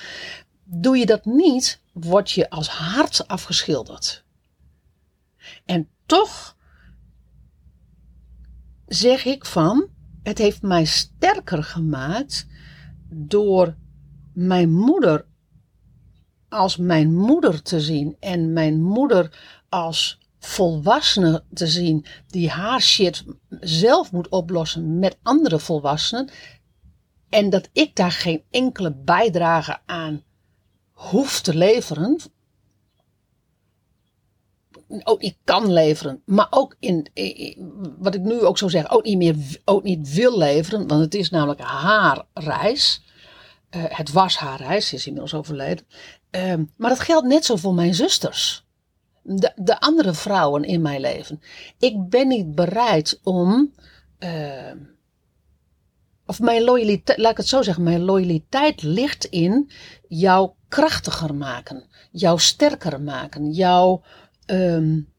[0.63, 4.23] Doe je dat niet, word je als hard afgeschilderd.
[5.65, 6.56] En toch
[8.88, 9.88] zeg ik van,
[10.23, 12.47] het heeft mij sterker gemaakt
[13.10, 13.75] door
[14.34, 15.25] mijn moeder
[16.52, 23.24] als mijn moeder te zien en mijn moeder als volwassene te zien die haar shit
[23.60, 26.30] zelf moet oplossen met andere volwassenen
[27.30, 30.24] en dat ik daar geen enkele bijdrage aan
[30.92, 32.20] hoef te leveren,
[35.04, 37.08] ook niet kan leveren, maar ook in,
[38.00, 39.36] wat ik nu ook zou zeggen, ook niet meer,
[39.66, 43.04] ook niet wil leveren, want het is namelijk haar reis.
[43.76, 45.86] Uh, het was haar reis, ze is inmiddels overleden.
[46.32, 48.65] Uh, maar dat geldt net zo voor mijn zusters.
[49.22, 51.41] De, de andere vrouwen in mijn leven.
[51.80, 53.74] Ik ben niet bereid om.
[54.20, 54.72] Uh,
[56.26, 59.72] of mijn loyaliteit, laat ik het zo zeggen, mijn loyaliteit ligt in
[60.08, 64.02] jou krachtiger maken, jou sterker maken, jou
[64.46, 65.12] um,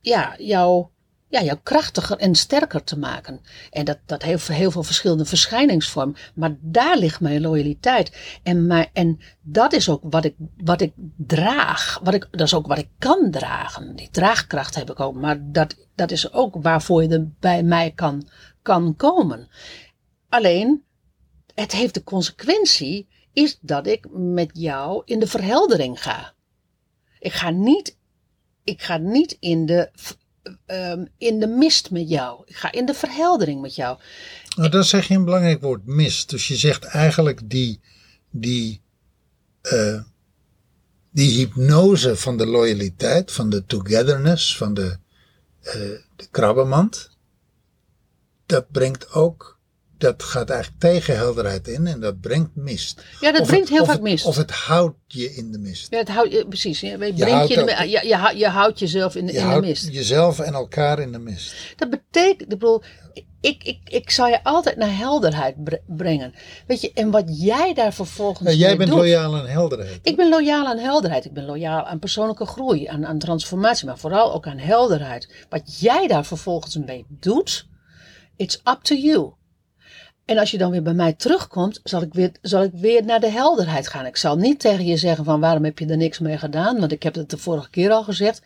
[0.00, 0.86] ja, jou,
[1.28, 3.40] ja, jou krachtiger en sterker te maken.
[3.70, 6.16] En dat, dat heeft heel veel verschillende verschijningsvormen.
[6.34, 8.38] Maar daar ligt mijn loyaliteit.
[8.42, 12.00] En, maar, en dat is ook wat ik, wat ik draag.
[12.02, 13.96] Wat ik, dat is ook wat ik kan dragen.
[13.96, 15.14] Die draagkracht heb ik ook.
[15.14, 18.28] Maar dat, dat is ook waarvoor je bij mij kan,
[18.62, 19.48] kan komen.
[20.28, 20.84] Alleen,
[21.54, 26.32] het heeft de consequentie, is dat ik met jou in de verheldering ga.
[27.18, 27.96] Ik ga niet
[28.68, 29.90] ik ga niet in de,
[30.66, 32.42] um, in de mist met jou.
[32.46, 33.98] Ik ga in de verheldering met jou.
[34.56, 36.30] Nou, dan zeg je een belangrijk woord, mist.
[36.30, 37.80] Dus je zegt eigenlijk die,
[38.30, 38.82] die,
[39.72, 40.00] uh,
[41.10, 44.96] die hypnose van de loyaliteit, van de togetherness, van de,
[45.62, 45.72] uh,
[46.16, 47.10] de krabbenmand.
[48.46, 49.57] Dat brengt ook
[49.98, 53.02] dat gaat eigenlijk tegen helderheid in en dat brengt mist.
[53.20, 54.24] Ja, dat of brengt het, heel vaak het, mist.
[54.24, 55.90] Of het houdt je in de mist.
[55.90, 56.80] Ja, het houdt, je, precies.
[56.80, 57.54] Je, je, houdt je,
[57.88, 59.92] je, je, je houdt jezelf in, Je in de houdt mist.
[59.92, 61.54] jezelf en elkaar in de mist.
[61.76, 62.82] Dat betekent, ik bedoel,
[63.40, 66.34] ik, ik, ik zal je altijd naar helderheid bre- brengen.
[66.66, 68.98] Weet je, en wat jij daar vervolgens Nou, jij bent doet.
[68.98, 69.98] loyaal aan helderheid.
[70.02, 71.24] Ik ben loyaal aan helderheid.
[71.24, 75.32] Ik ben loyaal aan persoonlijke groei, aan, aan transformatie, maar vooral ook aan helderheid.
[75.48, 77.66] Wat jij daar vervolgens mee doet,
[78.36, 79.32] it's up to you.
[80.28, 83.20] En als je dan weer bij mij terugkomt, zal ik, weer, zal ik weer naar
[83.20, 84.06] de helderheid gaan.
[84.06, 86.92] Ik zal niet tegen je zeggen van waarom heb je er niks mee gedaan, want
[86.92, 88.42] ik heb het de vorige keer al gezegd.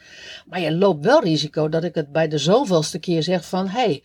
[0.47, 3.81] Maar je loopt wel risico dat ik het bij de zoveelste keer zeg van hé,
[3.81, 4.03] hey,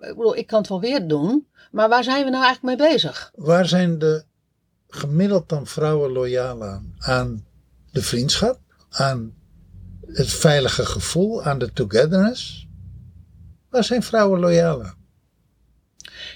[0.00, 3.32] ik, ik kan het wel weer doen, maar waar zijn we nou eigenlijk mee bezig?
[3.34, 4.24] Waar zijn de
[4.88, 6.94] gemiddeld dan vrouwen loyaal aan?
[6.98, 7.46] Aan
[7.92, 8.58] de vriendschap,
[8.90, 9.34] aan
[10.06, 12.68] het veilige gevoel, aan de togetherness.
[13.70, 15.01] Waar zijn vrouwen loyaal aan?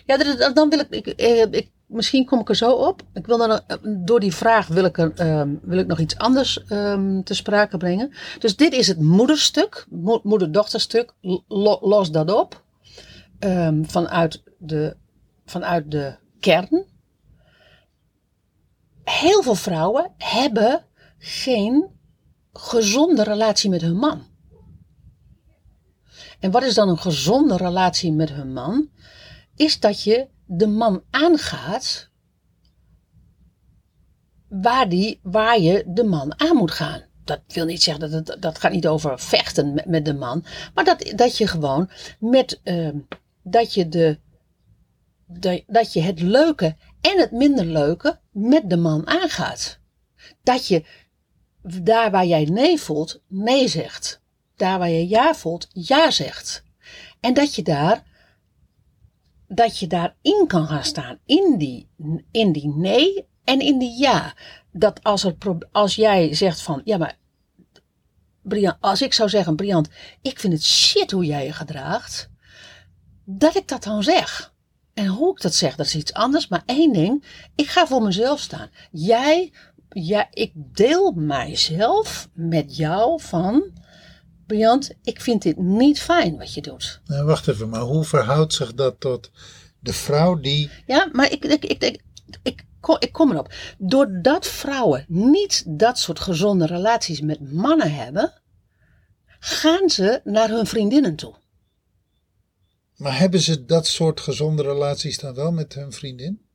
[0.07, 0.17] Ja,
[0.53, 3.03] dan wil ik, eh, ik, misschien kom ik er zo op.
[3.13, 6.17] Ik wil dan, eh, door die vraag wil ik, er, ehm, wil ik nog iets
[6.19, 8.13] anders ehm, te sprake brengen.
[8.39, 11.15] Dus dit is het moederstuk, mo- moeder-dochterstuk.
[11.49, 12.65] Lo- los dat op.
[13.39, 14.97] Ehm, vanuit, de,
[15.45, 16.85] vanuit de kern.
[19.05, 20.85] Heel veel vrouwen hebben
[21.19, 21.87] geen
[22.53, 24.27] gezonde relatie met hun man.
[26.41, 28.89] En wat is dan een gezonde relatie met hun man?
[29.57, 32.11] Is dat je de man aangaat
[34.49, 37.05] waar, die, waar je de man aan moet gaan.
[37.25, 40.45] Dat wil niet zeggen dat het, dat gaat niet over vechten met, met de man,
[40.75, 42.99] maar dat, dat je gewoon met ehm,
[43.43, 44.19] dat je de
[45.27, 49.79] dat, dat je het leuke en het minder leuke met de man aangaat.
[50.43, 50.85] Dat je
[51.83, 54.21] daar waar jij nee voelt, nee zegt.
[54.57, 56.65] Daar waar je ja voelt, ja zegt.
[57.21, 58.06] En dat je daar
[59.49, 61.19] dat je daarin kan gaan staan.
[61.25, 61.89] In die,
[62.31, 64.35] in die nee en in die ja.
[64.73, 65.37] Dat als, er,
[65.73, 67.19] als jij zegt van, ja maar,
[68.43, 69.89] Brian, als ik zou zeggen, Briant,
[70.23, 72.31] ik vind het shit hoe jij je gedraagt.
[73.25, 74.55] Dat ik dat dan zeg.
[74.95, 76.49] En hoe ik dat zeg, dat is iets anders.
[76.49, 78.71] Maar één ding, ik ga voor mezelf staan.
[78.91, 79.53] Jij,
[79.89, 83.73] ja, ik deel mijzelf met jou van,
[84.47, 87.01] Briant, ik vind dit niet fijn wat je doet.
[87.05, 89.31] Nou, wacht even, maar hoe verhoudt zich dat tot
[89.81, 90.71] de vrouw die.
[90.87, 92.03] Ja, maar ik, ik, ik, ik,
[92.43, 93.53] ik, kom, ik kom erop.
[93.79, 98.33] Doordat vrouwen niet dat soort gezonde relaties met mannen hebben,
[99.39, 101.35] gaan ze naar hun vriendinnen toe.
[102.97, 106.46] Maar hebben ze dat soort gezonde relaties dan wel met hun vriendin?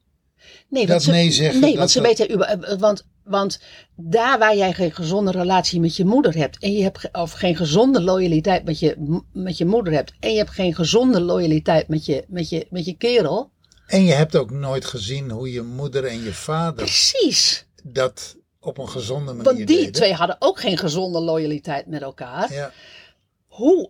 [0.70, 2.48] Nee, Dat ze, nee zeggen, Nee, want ze dat- weten.
[2.48, 3.60] eh, Want Want
[3.96, 6.58] daar waar jij geen gezonde relatie met je moeder hebt.
[6.60, 10.14] En je hebt of geen gezonde loyaliteit met je, met je moeder hebt.
[10.20, 13.52] En je hebt geen gezonde loyaliteit met je, met je, met je kerel.
[13.88, 17.66] En je hebt ook nooit gezien hoe je moeder en je vader Precies.
[17.84, 19.92] dat op een gezonde manier Want die deden.
[19.92, 22.54] twee hadden ook geen gezonde loyaliteit met elkaar.
[22.54, 22.72] Ja,
[23.48, 23.90] Hoe?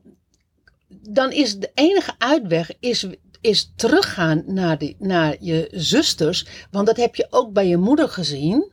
[1.10, 3.06] Dan is de enige uitweg is,
[3.42, 6.48] is teruggaan naar, die, naar je zusters.
[6.72, 8.72] Want dat heb je ook bij je moeder gezien.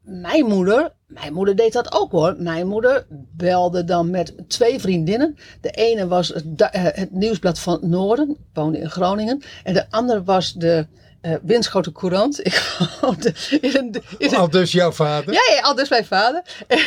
[0.00, 2.36] Mijn moeder, mijn moeder deed dat ook hoor.
[2.38, 5.36] Mijn moeder belde dan met twee vriendinnen.
[5.60, 9.42] De ene was het, eh, Nieuwsblad van Noorden, woonde in Groningen.
[9.64, 10.86] En de andere was de
[11.20, 12.46] eh Winschoten Courant.
[12.46, 15.32] Ik woonde in een, in een, al dus jouw vader.
[15.32, 16.42] ja, ja, al dus mijn vader.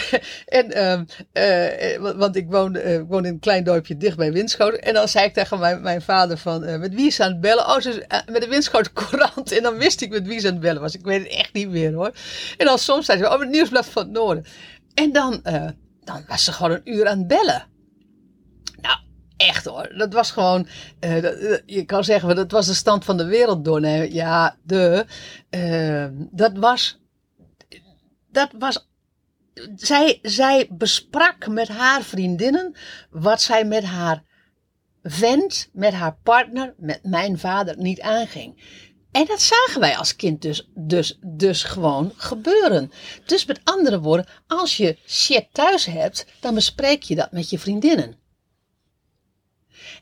[0.46, 4.32] en, ehm, eh, eh, want ik woonde, ik woonde in een klein dorpje dicht bij
[4.32, 4.82] Winschoten.
[4.82, 7.42] En dan zei ik tegen mijn, mijn vader van, met wie is ze aan het
[7.42, 7.66] bellen?
[7.66, 9.52] Oh, ze met de Winschoten Courant.
[9.52, 10.96] En dan wist ik met wie ze aan het bellen was.
[10.96, 12.12] Ik weet het echt niet meer hoor.
[12.58, 14.46] En dan soms zei ze, oh, met het Nieuwsblad van het Noorden.
[14.94, 15.42] En dan,
[16.04, 17.72] dan was ze gewoon een uur aan het bellen.
[19.38, 19.92] Echt hoor.
[19.98, 20.68] Dat was gewoon,
[21.00, 24.14] eh, dat- eh, je kan zeggen, dat was de stand van de wereld doornemen.
[24.14, 25.06] Ja, de,
[25.50, 27.00] eh, dat was,
[28.32, 28.88] dat was,
[29.76, 32.76] zij, zij besprak met haar vriendinnen
[33.10, 34.24] wat zij met haar
[35.04, 38.82] vent, met haar partner, met mijn vader niet aanging.
[39.12, 42.92] En dat zagen wij als kind dus, dus, dus gewoon gebeuren.
[43.26, 47.60] Dus met andere woorden, als je shit thuis hebt, dan bespreek je dat met je
[47.60, 48.16] vriendinnen.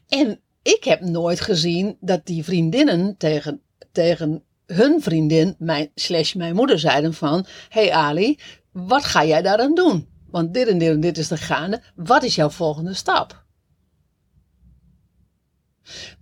[0.08, 6.56] En ik heb nooit gezien dat die vriendinnen tegen, tegen hun vriendin, mijn, slash mijn
[6.56, 7.46] moeder, zeiden van...
[7.70, 8.40] hey Ali,
[8.72, 10.08] wat ga jij daaraan doen?
[10.30, 11.82] Want dit en dit en dit is er gaande.
[11.96, 13.46] Wat is jouw volgende stap?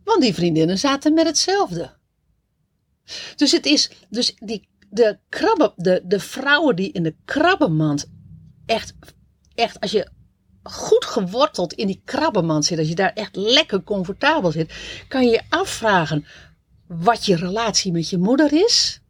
[0.04, 1.98] Want die vriendinnen zaten met hetzelfde.
[3.36, 8.12] Dus het is, dus die, de krabben, de, de vrouwen die in de krabbenmand
[8.66, 8.94] echt,
[9.56, 10.10] echt, als je
[10.64, 14.74] goed geworteld in die krabbenmand zit, als je daar echt lekker comfortabel zit,
[15.08, 16.26] kan je je afvragen
[16.88, 19.02] wat je relatie met je moeder is.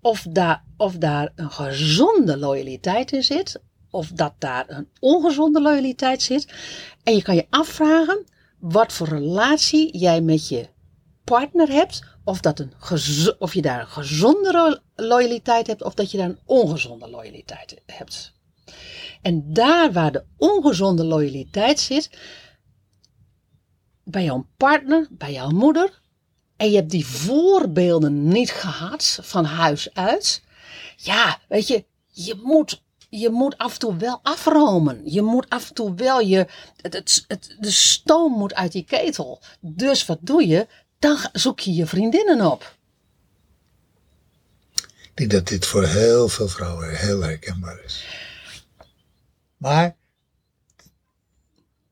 [0.00, 3.60] Of daar, of daar een gezonde loyaliteit in zit.
[3.90, 6.52] Of dat daar een ongezonde loyaliteit zit.
[7.02, 8.24] En je kan je afvragen
[8.58, 10.68] wat voor relatie jij met je
[11.24, 12.02] partner hebt.
[12.24, 12.72] Of, dat een
[13.38, 15.82] of je daar een gezonde loyaliteit hebt.
[15.82, 18.34] Of dat je daar een ongezonde loyaliteit hebt.
[19.26, 22.10] En daar waar de ongezonde loyaliteit zit,
[24.04, 26.00] bij jouw partner, bij jouw moeder,
[26.56, 30.42] en je hebt die voorbeelden niet gehad van huis uit,
[30.96, 35.00] ja, weet je, je moet, je moet af en toe wel afromen.
[35.04, 36.46] Je moet af en toe wel je,
[36.80, 39.40] het, het, de stoom moet uit die ketel.
[39.60, 40.66] Dus wat doe je?
[40.98, 42.76] Dan zoek je je vriendinnen op.
[44.74, 48.04] Ik denk dat dit voor heel veel vrouwen heel herkenbaar is.
[49.56, 49.96] Maar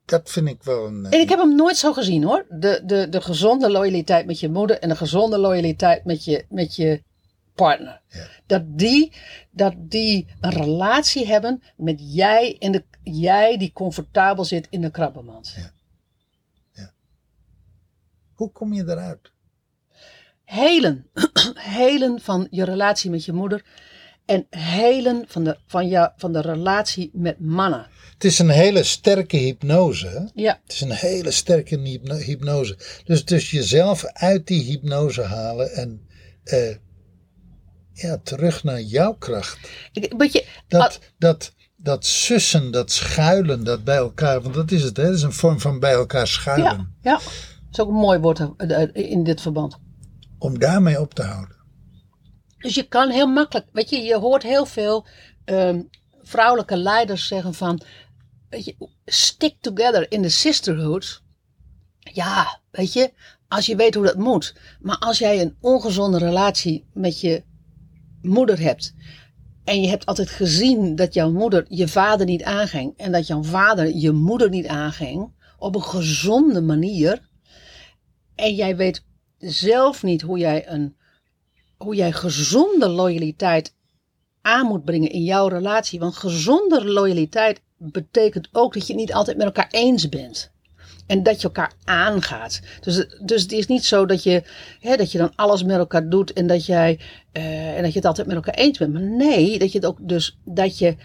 [0.05, 1.05] dat vind ik wel een.
[1.05, 2.47] En ik heb hem nooit zo gezien hoor.
[2.49, 6.77] De, de, de gezonde loyaliteit met je moeder en de gezonde loyaliteit met je, met
[6.77, 7.03] je
[7.55, 8.01] partner.
[8.09, 8.27] Ja.
[8.47, 9.13] Dat, die,
[9.51, 14.91] dat die een relatie hebben met jij, in de, jij die comfortabel zit in de
[14.91, 15.55] krabbenmand.
[15.57, 15.73] Ja.
[18.35, 19.33] Hoe kom je eruit?
[20.45, 21.07] Helen.
[21.79, 23.65] helen van je relatie met je moeder.
[24.27, 27.87] En helen van de, van, jou, van de relatie met mannen.
[28.13, 30.31] Het is een hele sterke hypnose.
[30.35, 32.79] Ja, Het is een hele sterke hypno- hypnose.
[33.05, 36.07] Dus, dus jezelf uit die hypnose halen en
[36.45, 36.77] eh,
[37.93, 39.59] ja, terug naar jouw kracht.
[39.93, 44.97] ik, je, Dat, dat, dat sussen, dat schuilen, dat bij elkaar, want dat is het,
[44.97, 45.05] hè?
[45.05, 46.65] dat is een vorm van bij elkaar schuilen.
[47.03, 47.23] ja, ja, dat
[47.73, 49.79] is ook een mooi woord eh, in dit verband.
[50.39, 51.54] Om daarmee op te houden.
[52.65, 55.07] Dus je kan heel makkelijk, weet je, je hoort heel veel
[55.45, 55.83] ehm,
[56.23, 57.81] vrouwelijke leiders zeggen van,
[58.49, 61.23] weet je, stick together in the sisterhood.
[61.99, 63.13] Ja, weet je,
[63.49, 64.55] als je weet hoe dat moet.
[64.81, 67.43] Maar als jij een ongezonde relatie met je
[68.23, 68.95] moeder hebt.
[69.65, 72.95] En je hebt altijd gezien dat jouw moeder je vader niet aanging.
[72.97, 75.33] En dat jouw vader je moeder niet aanging.
[75.59, 77.29] Op een gezonde manier.
[78.35, 79.05] En jij weet
[79.39, 80.97] zelf niet hoe jij een
[81.85, 83.75] hoe jij gezonde loyaliteit
[84.43, 85.99] aan moet brengen in jouw relatie.
[85.99, 90.53] Want gezonde loyaliteit betekent ook dat je het niet altijd met elkaar eens bent.
[91.07, 92.61] En dat je elkaar aangaat.
[92.81, 94.43] Dus, dus het is niet zo dat je,
[94.81, 97.01] hè, dat je dan alles met elkaar doet en dat, jij,
[97.33, 98.93] eh, en dat je het altijd met elkaar eens bent.
[98.93, 100.97] Maar nee, dat je ook dus dat je,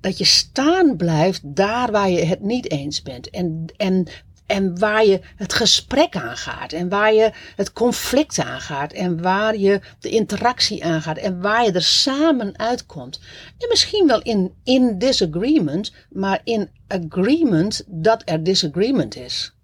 [0.00, 3.30] dat je staan blijft daar waar je het niet eens bent.
[3.30, 4.06] En, en
[4.46, 6.72] En waar je het gesprek aangaat.
[6.72, 8.92] En waar je het conflict aangaat.
[8.92, 11.18] En waar je de interactie aangaat.
[11.18, 13.20] En waar je er samen uitkomt.
[13.58, 15.92] En misschien wel in, in disagreement.
[16.10, 19.54] Maar in agreement dat er disagreement is.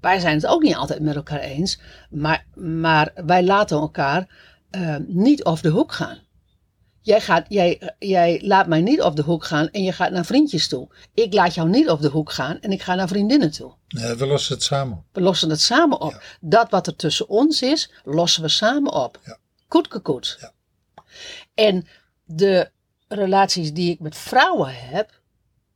[0.00, 1.80] Wij zijn het ook niet altijd met elkaar eens.
[2.10, 4.28] Maar, maar wij laten elkaar
[4.70, 6.18] uh, niet over de hoek gaan.
[7.04, 10.24] Jij, gaat, jij, jij laat mij niet op de hoek gaan en je gaat naar
[10.24, 10.88] vriendjes toe.
[11.14, 13.74] Ik laat jou niet op de hoek gaan en ik ga naar vriendinnen toe.
[13.88, 15.04] Nee, we lossen het samen op.
[15.12, 16.10] We lossen het samen op.
[16.10, 16.20] Ja.
[16.40, 19.20] Dat wat er tussen ons is, lossen we samen op.
[19.24, 19.38] Ja.
[19.68, 20.38] Koet, koet, koet.
[20.40, 20.52] Ja.
[21.54, 21.86] En
[22.24, 22.70] de
[23.08, 25.20] relaties die ik met vrouwen heb,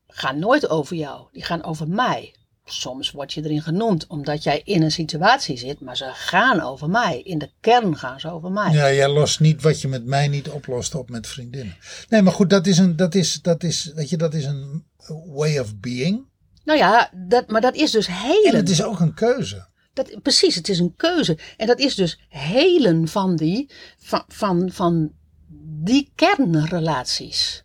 [0.07, 1.27] gaan nooit over jou.
[1.33, 2.35] Die gaan over mij.
[2.71, 6.91] Soms word je erin genoemd omdat jij in een situatie zit, maar ze gaan over
[6.91, 7.21] mij.
[7.21, 8.73] In de kern gaan ze over mij.
[8.73, 11.77] Ja, jij lost niet wat je met mij niet oplost op met vriendinnen.
[12.09, 14.85] Nee, maar goed, dat is een, dat is, dat is, weet je, dat is een
[15.27, 16.27] way of being.
[16.65, 18.57] Nou ja, dat, maar dat is dus En helen.
[18.57, 19.67] het is ook een keuze.
[19.93, 21.39] Dat, precies, het is een keuze.
[21.57, 25.13] En dat is dus helen van die, van, van, van
[25.83, 27.65] die kernrelaties.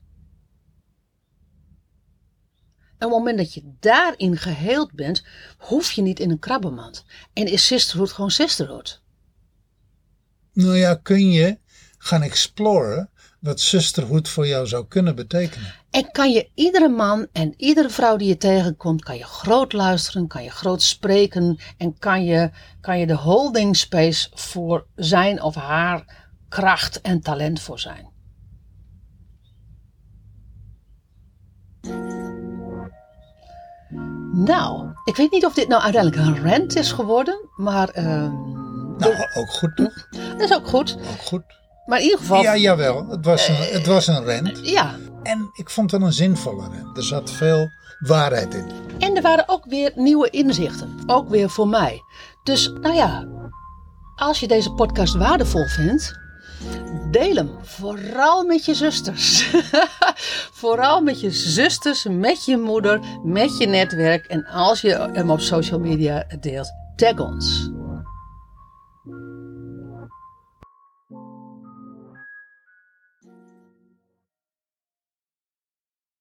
[3.04, 5.24] En op het moment dat je daarin geheeld bent,
[5.58, 7.06] hoef je niet in een krabbenmand.
[7.34, 9.02] En is sisterhood gewoon sisterhood.
[10.54, 11.58] Nou ja, kun je
[11.98, 15.74] gaan exploren wat sisterhood voor jou zou kunnen betekenen.
[15.90, 20.28] En kan je iedere man en iedere vrouw die je tegenkomt, kan je groot luisteren,
[20.28, 22.52] kan je groot spreken en kan je,
[22.82, 28.13] kan je de holding space voor zijn of haar kracht en talent voor zijn.
[34.36, 38.32] Nou, ik weet niet of dit nou uiteindelijk een rant is geworden, maar ehm,
[38.98, 39.94] Nou, ook goed toch?
[40.38, 40.98] dat is ook goed.
[41.12, 41.44] Ook goed.
[41.86, 43.08] Maar in ieder geval, Ja, jawel.
[43.10, 44.60] Het was een, het was een rent.
[44.70, 44.96] ja.
[45.24, 46.98] En ik vond het een zinvolle rent.
[46.98, 47.68] Er zat veel
[48.00, 48.66] waarheid in.
[49.00, 50.98] En er waren ook weer nieuwe inzichten.
[51.06, 52.02] Ook weer voor mij.
[52.44, 53.28] Dus nou ja,
[54.16, 56.20] als je deze podcast waardevol vindt,
[57.12, 57.50] deel hem.
[57.62, 59.50] Vooral met je zusters.
[60.62, 64.26] Vooral met je zusters, met je moeder, met je netwerk.
[64.26, 67.70] En als je hem op social media deelt, tag ons.